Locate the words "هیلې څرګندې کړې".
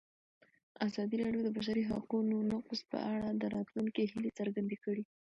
4.11-5.03